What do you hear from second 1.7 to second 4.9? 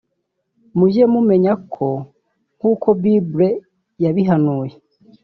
ko nkuko Bible yabihanuye